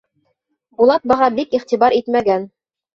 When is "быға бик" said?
1.13-1.57